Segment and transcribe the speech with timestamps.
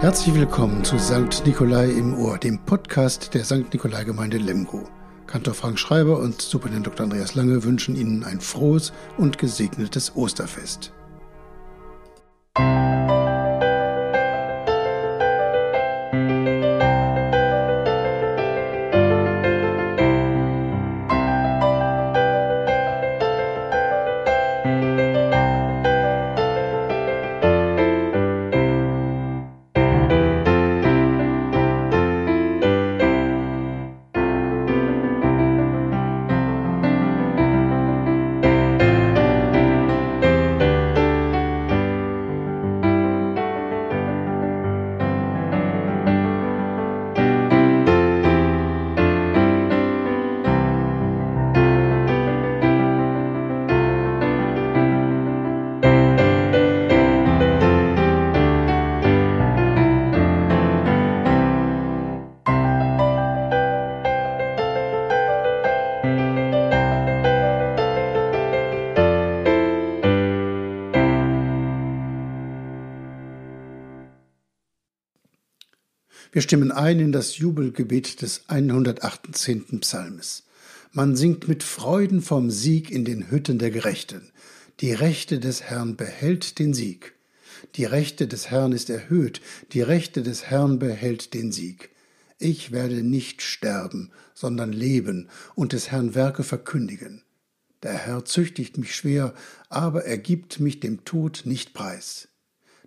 [0.00, 1.44] Herzlich willkommen zu St.
[1.44, 3.70] Nikolai im Ohr, dem Podcast der St.
[3.70, 4.88] Nikolai Gemeinde Lemgo.
[5.26, 7.04] Kantor Frank Schreiber und Superintendent Dr.
[7.04, 10.90] Andreas Lange wünschen Ihnen ein frohes und gesegnetes Osterfest.
[76.32, 79.80] Wir stimmen ein in das Jubelgebet des 118.
[79.80, 80.44] Psalmes.
[80.92, 84.30] Man singt mit Freuden vom Sieg in den Hütten der Gerechten.
[84.78, 87.14] Die Rechte des Herrn behält den Sieg.
[87.74, 89.40] Die Rechte des Herrn ist erhöht,
[89.72, 91.90] die Rechte des Herrn behält den Sieg.
[92.38, 97.24] Ich werde nicht sterben, sondern leben und des Herrn Werke verkündigen.
[97.82, 99.34] Der Herr züchtigt mich schwer,
[99.68, 102.28] aber er gibt mich dem Tod nicht preis.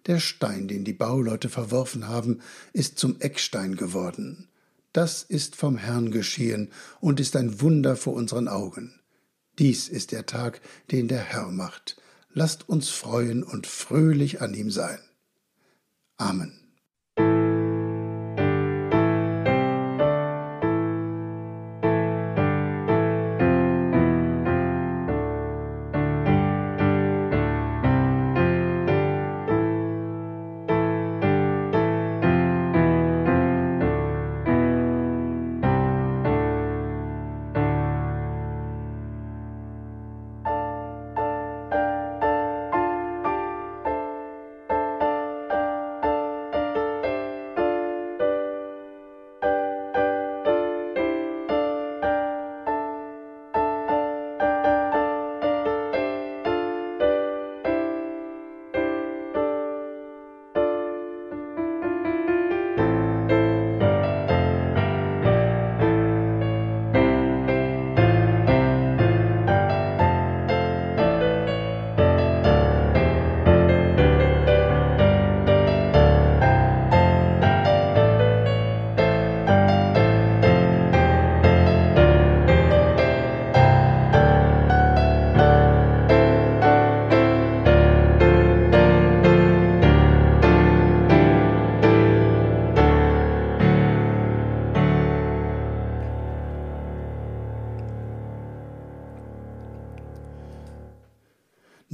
[0.06, 2.42] Der Stein, den die Bauleute verworfen haben,
[2.74, 4.50] ist zum Eckstein geworden.
[4.92, 9.00] Das ist vom Herrn geschehen und ist ein Wunder vor unseren Augen.
[9.60, 11.98] Dies ist der Tag, den der Herr macht.
[12.32, 15.00] Lasst uns freuen und fröhlich an ihm sein.
[16.18, 16.63] Amen.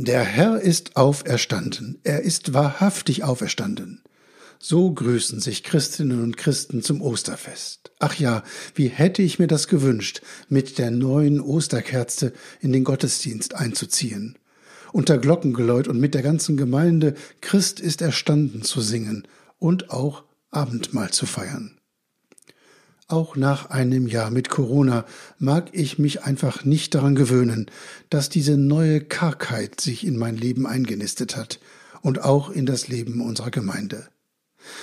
[0.02, 4.02] Der Herr ist auferstanden, er ist wahrhaftig auferstanden.
[4.58, 7.92] So grüßen sich Christinnen und Christen zum Osterfest.
[8.00, 8.44] Ach ja,
[8.76, 14.38] wie hätte ich mir das gewünscht, mit der neuen Osterkerze in den Gottesdienst einzuziehen.
[14.94, 19.28] Unter Glockengeläut und mit der ganzen Gemeinde Christ ist erstanden zu singen
[19.58, 21.79] und auch Abendmahl zu feiern.
[23.12, 25.03] Auch nach einem Jahr mit Corona
[25.40, 27.66] mag ich mich einfach nicht daran gewöhnen,
[28.12, 31.59] dass diese neue Kargheit sich in mein Leben eingenistet hat
[32.03, 34.08] und auch in das Leben unserer Gemeinde.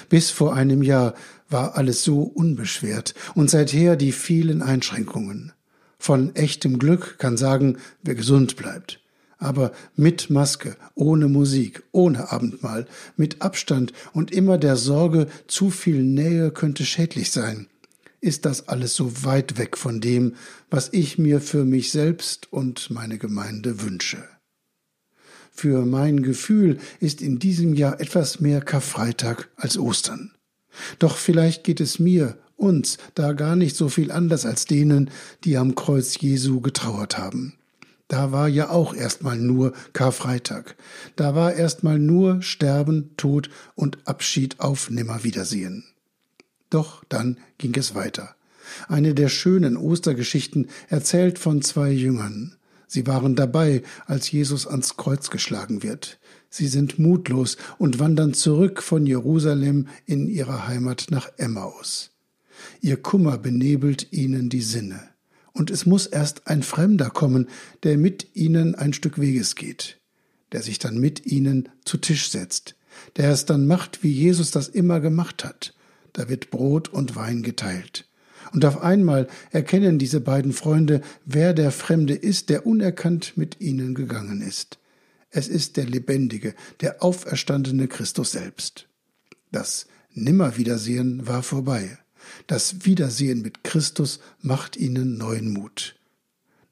[0.08, 1.14] Bis vor einem Jahr
[1.48, 5.52] war alles so unbeschwert und seither die vielen Einschränkungen.
[5.96, 8.98] Von echtem Glück kann sagen, wer gesund bleibt.
[9.38, 12.86] Aber mit Maske, ohne Musik, ohne Abendmahl,
[13.16, 17.68] mit Abstand und immer der Sorge, zu viel Nähe könnte schädlich sein
[18.26, 20.34] ist das alles so weit weg von dem,
[20.68, 24.24] was ich mir für mich selbst und meine Gemeinde wünsche.
[25.52, 30.32] Für mein Gefühl ist in diesem Jahr etwas mehr Karfreitag als Ostern.
[30.98, 35.10] Doch vielleicht geht es mir, uns, da gar nicht so viel anders als denen,
[35.44, 37.54] die am Kreuz Jesu getrauert haben.
[38.08, 40.76] Da war ja auch erstmal nur Karfreitag.
[41.16, 45.84] Da war erstmal nur Sterben, Tod und Abschied auf Nimmerwiedersehen.
[46.70, 48.34] Doch dann ging es weiter.
[48.88, 52.56] Eine der schönen Ostergeschichten erzählt von zwei Jüngern.
[52.88, 56.18] Sie waren dabei, als Jesus ans Kreuz geschlagen wird.
[56.50, 62.10] Sie sind mutlos und wandern zurück von Jerusalem in ihre Heimat nach Emmaus.
[62.80, 65.00] Ihr Kummer benebelt ihnen die Sinne.
[65.52, 67.48] Und es muss erst ein Fremder kommen,
[67.82, 69.98] der mit ihnen ein Stück Weges geht,
[70.52, 72.76] der sich dann mit ihnen zu Tisch setzt,
[73.16, 75.74] der es dann macht, wie Jesus das immer gemacht hat.
[76.16, 78.08] Da wird Brot und Wein geteilt.
[78.54, 83.94] Und auf einmal erkennen diese beiden Freunde, wer der Fremde ist, der unerkannt mit ihnen
[83.94, 84.78] gegangen ist.
[85.28, 88.88] Es ist der lebendige, der auferstandene Christus selbst.
[89.52, 91.98] Das Nimmerwiedersehen war vorbei.
[92.46, 95.96] Das Wiedersehen mit Christus macht ihnen neuen Mut.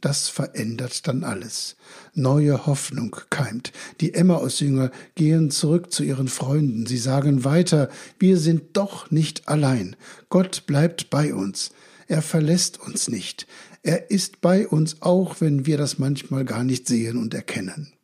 [0.05, 1.77] Das verändert dann alles.
[2.13, 3.73] Neue Hoffnung keimt.
[4.03, 6.85] Die Emmaus-Jünger gehen zurück zu ihren Freunden.
[6.85, 9.97] Sie sagen weiter, wir sind doch nicht allein.
[10.29, 11.71] Gott bleibt bei uns.
[12.07, 13.47] Er verlässt uns nicht.
[13.83, 17.95] Er ist bei uns, auch wenn wir das manchmal gar nicht sehen und erkennen.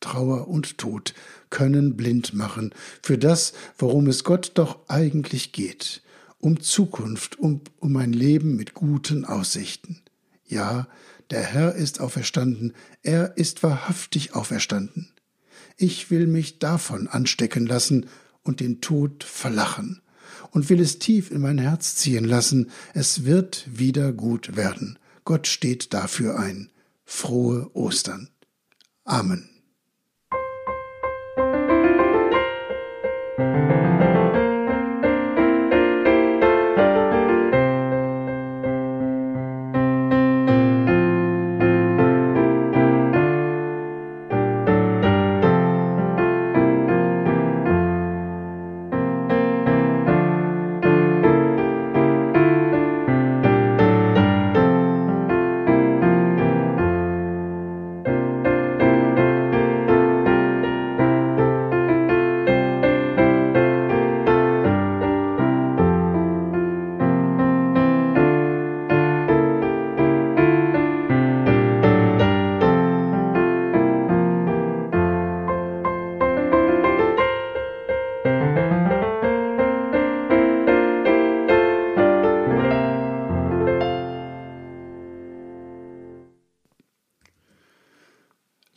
[0.00, 1.14] Trauer und Tod
[1.48, 6.02] können blind machen für das, worum es Gott doch eigentlich geht,
[6.38, 10.02] um Zukunft, um, um ein Leben mit guten Aussichten.
[10.46, 10.86] Ja,
[11.34, 15.10] der Herr ist auferstanden, er ist wahrhaftig auferstanden.
[15.76, 18.06] Ich will mich davon anstecken lassen
[18.44, 20.00] und den Tod verlachen
[20.52, 24.96] und will es tief in mein Herz ziehen lassen, es wird wieder gut werden.
[25.24, 26.70] Gott steht dafür ein.
[27.04, 28.28] Frohe Ostern.
[29.02, 29.53] Amen.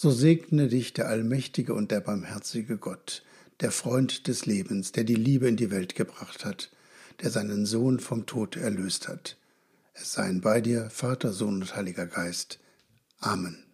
[0.00, 3.24] So segne dich der allmächtige und der barmherzige Gott,
[3.58, 6.70] der Freund des Lebens, der die Liebe in die Welt gebracht hat,
[7.20, 9.36] der seinen Sohn vom Tod erlöst hat.
[9.94, 12.60] Es seien bei dir Vater, Sohn und Heiliger Geist.
[13.18, 13.64] Amen.